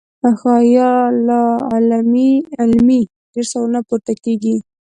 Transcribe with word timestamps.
يا 0.75 0.91
لا 1.27 1.41
علمۍ 1.73 2.99
ډېر 3.33 3.45
سوالونه 3.51 3.79
پورته 3.89 4.13
کيږي- 4.23 4.55